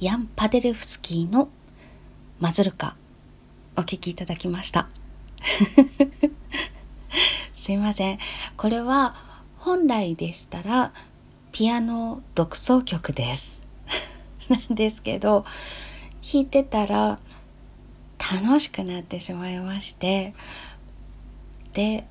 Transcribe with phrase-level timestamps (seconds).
[0.00, 1.50] ヤン・パデレフスキーの
[2.38, 2.96] マズルカ
[3.76, 4.88] お聴きいただきました。
[7.52, 8.18] すいません。
[8.56, 9.14] これは
[9.58, 10.94] 本来でしたら
[11.52, 13.62] ピアノ独奏曲です。
[14.48, 15.44] なんですけど
[16.22, 17.18] 弾いてたら
[18.18, 20.32] 楽しくなってしまいまして
[21.74, 22.06] で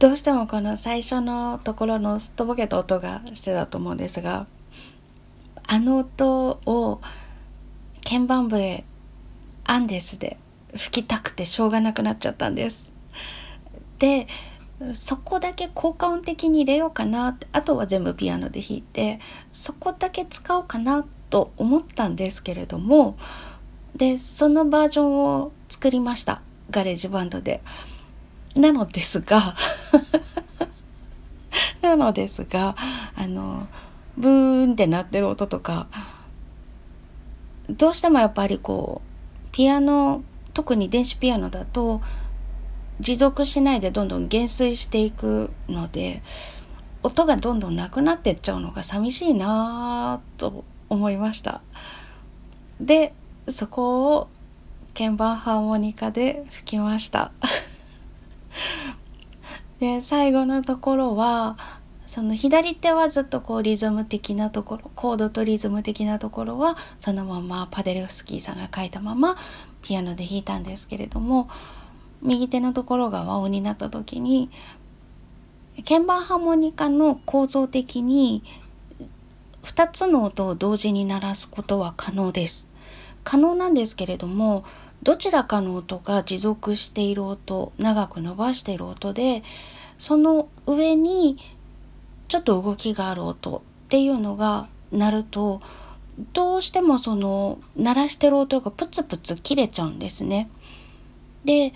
[0.00, 4.48] どうしてもこの最初のところのすっとぼけた音がしてたと思うんですが
[5.66, 7.00] あの音を
[8.04, 8.84] 鍵盤笛
[9.64, 10.36] アンデスで
[10.74, 12.90] 吹きたくてしょうがなくなっちゃったんです。
[13.98, 14.28] で
[14.92, 23.16] そこだけ効果音的に入れようかなってあとは全部ピアノで弾いてそこだけ使おうかなと思ったんですけれども
[23.94, 27.62] でそのバージョンを作りました GarageBand で。
[28.54, 29.54] なのですが
[31.82, 32.74] なのですが
[33.14, 33.68] あの
[34.16, 35.88] ブーンって鳴ってる音とか
[37.68, 40.22] どうしてもやっぱりこうピアノ
[40.54, 42.00] 特に電子ピアノだと
[43.00, 46.22] 持続しないでどんどん減衰していくので
[47.02, 51.60] 音がどんどんなくなってっちゃうのが寂しいなと思いました。
[52.80, 53.12] で
[53.48, 54.28] そこを
[54.94, 57.32] 鍵盤ハーモニカで吹きました。
[59.78, 61.58] で最後のところは
[62.06, 69.36] その左手はずっとこうリズム的なところコードとリズム的なところはそのままパデルフスキーさんが書いたまま
[69.82, 71.48] ピアノで弾いたんですけれども
[72.22, 74.50] 右手のところが和音になった時に
[75.86, 78.42] 鍵盤ハーモニカの構造的に
[79.64, 82.68] 2つの音を同時に鳴らすことは可能です。
[83.24, 84.64] 可能なんですけれども
[85.02, 89.42] どちらかの音が持続している音長く伸ばしている音で
[89.98, 91.36] その上に
[92.28, 95.60] ちょっと動きがある音っていうのが鳴ると
[96.32, 100.48] どうしてもその鳴らしてる音がプツプツ切れちゃうんですね。
[101.44, 101.72] で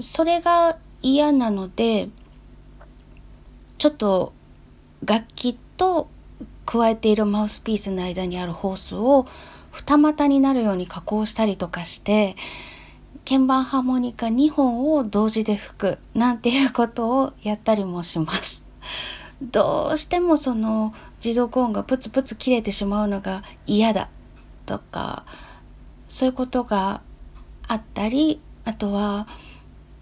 [0.00, 2.08] それが嫌なので
[3.78, 4.32] ちょっと
[5.04, 6.08] 楽器と
[6.66, 9.26] 加えているマウスピースの間にあるホースを
[9.70, 12.36] 二股になるように加工したりとかして
[13.24, 18.64] 鍵盤ハーモニカ2本を同時で吹くなんていうことをやったりもします。
[19.40, 24.10] どうしてもその持続音がプツプツ切れてしまうのが嫌だ
[24.66, 25.24] とか
[26.08, 27.02] そういうことが
[27.66, 29.28] あったりあとは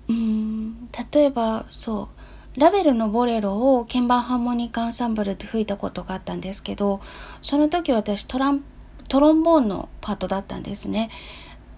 [0.08, 2.08] うん例えばそ
[2.56, 7.00] うラベルのボレロを鍵盤ハーモニカアンサンブルで吹いたことがあったんですけど
[7.42, 8.64] その時私トラン
[9.08, 11.10] トロンボーンのパートだったんですね。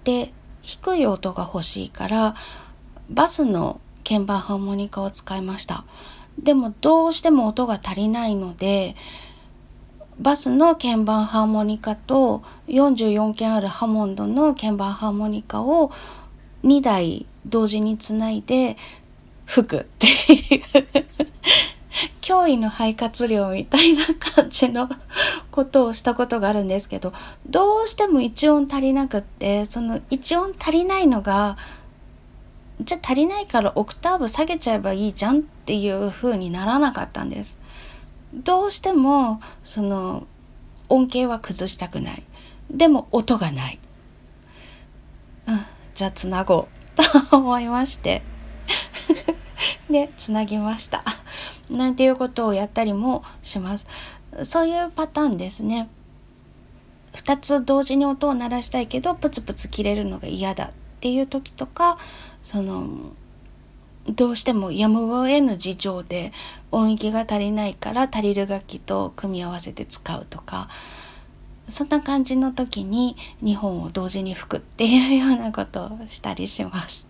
[0.04, 0.32] で
[0.62, 2.34] 低い音が欲しいから
[3.10, 5.84] バスの鍵盤ハーモニカを使いました。
[6.38, 8.96] でもどうしても音が足りないので
[10.18, 15.92] バスの鍵盤ハーモニカと44件あるハモンドの鍵盤ハーモニカを
[16.64, 18.76] 2台同時につないで
[19.46, 20.10] 吹くってい
[20.56, 21.08] う。
[22.20, 24.88] 驚異の肺活量みたいな感じの
[25.50, 27.14] ことをしたことがあるんですけど
[27.46, 31.56] どうしても1音足りなくってその1音足りないのが
[32.80, 37.58] じゃあ足りないからオクターブ下げちゃえばいいじゃんっていう風にならなかったんです。
[38.34, 40.26] どうしてもその
[40.88, 42.22] 音形は崩したくない。
[42.70, 43.78] でも音がない。
[45.46, 45.60] うん、
[45.94, 48.22] じゃあつなごうと思いまして
[49.88, 51.02] でつなぎました。
[51.70, 53.86] なんていうことをやったりもします。
[54.42, 55.88] そういうパターンですね。
[57.14, 60.70] 2つ同時に音を鳴らしたいけどプツプツ切れるのが嫌だっ
[61.00, 61.98] ていう時とか
[62.48, 63.12] その
[64.08, 66.32] どうしてもやむを得ぬ事情で
[66.72, 70.70] 音域が足りないから足りる楽器と組み合わせて使うとか
[71.68, 77.06] そんな感じの時に2本を同時に吹くっていうようなことをしたりします。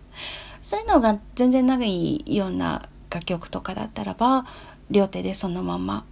[0.61, 4.45] そういうのが全然長いような楽曲とかだったらば
[4.91, 6.03] 両手でそのまま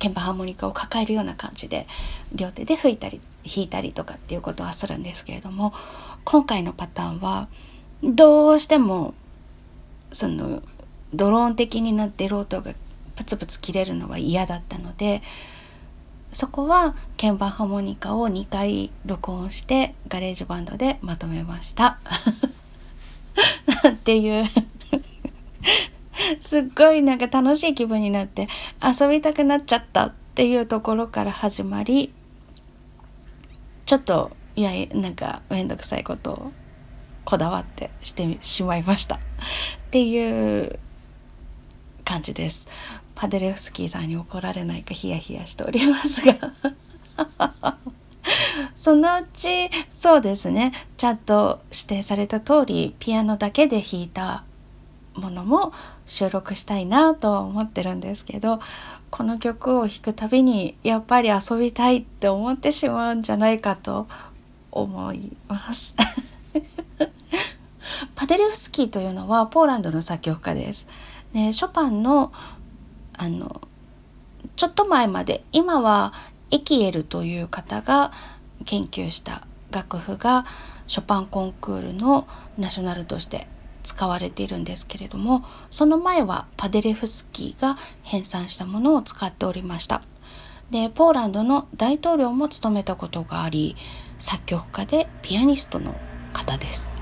[0.00, 1.88] 鍵盤ハーモニカを抱えるような感じで
[2.32, 5.74] 両手で吹いたり弾いたりとかっていうことはするんですけれども
[6.22, 7.48] 今回のパターンは
[8.04, 9.14] どうしても
[10.12, 10.62] その
[11.14, 12.74] ドローン的になってる音が
[13.16, 15.22] プツプツ切れるのは嫌だったので
[16.32, 22.00] そこは鍵盤ハーモニカを2回録音して GarageBand でまとめました。
[23.88, 24.44] っていう
[26.40, 28.48] すっごいなんか楽しい気分になって
[28.82, 32.12] 遊びたくなっちゃったっていうところから始まり
[33.86, 36.52] ちょっといやなんか面倒くさいことを
[37.24, 39.18] こだわってしてしまいましたっ
[39.90, 40.78] ていう
[42.04, 42.66] 感じです。
[43.14, 46.34] パデレフスキーさんに怒られないかヒヤヒヤしておりますが
[48.76, 54.44] そのうちそうですねちゃんと指定された通りピアノだけで弾いた
[55.14, 55.72] ものも
[56.06, 58.60] 収録したいなと思ってるんですけど
[59.10, 64.08] この曲を弾くたびにやっぱり遊びたいって思ってしまうんじゃないかと
[64.72, 65.94] 思います。
[68.14, 70.86] パデレフスキーというのはポーランドの作曲家です。
[71.32, 72.32] でショパンの
[73.16, 73.60] あの
[74.56, 76.12] ちょっと前まで今は
[76.50, 78.12] エキエルという方が
[78.64, 80.46] 研究した楽譜が
[80.86, 83.48] ショパンコンクールのナショナルとして
[83.82, 90.02] 使われているんですけれどもその前はパデレフスキーが編纂したものを使っておりました
[90.70, 93.76] でポーランドの大統領も務めたことがあり
[94.18, 95.94] 作曲家でピアニストの
[96.32, 96.93] 方です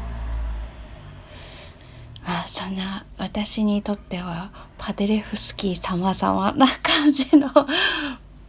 [2.24, 7.48] あそんな私にとってはパデレフスキー様々な感じの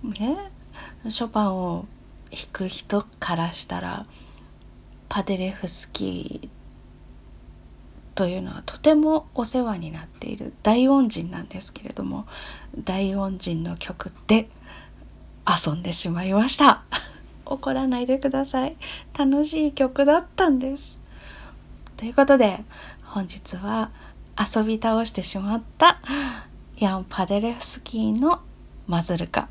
[0.03, 0.51] ね？
[1.09, 1.85] ショパンを
[2.31, 4.05] 弾く人からしたら
[5.09, 6.49] パデレフスキー
[8.15, 12.25] というのはとてもお世話になっている大恩人なんですけれども
[12.83, 14.49] 大恩人の曲で
[15.47, 16.83] 遊んでしまいました。
[17.45, 18.77] 怒らないでください。
[19.17, 21.01] 楽しい曲だったんです。
[21.97, 22.63] ということで
[23.13, 23.91] 本日は
[24.39, 25.99] 遊び倒してしまった
[26.79, 28.39] ヤン・パデレフスキーの
[28.87, 29.49] マズルカ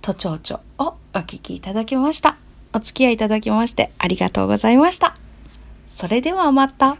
[0.00, 2.38] 都庁長をお聴きいただきました
[2.72, 5.14] お付き合いいただきましてありがとうございました
[5.86, 6.96] それではまた。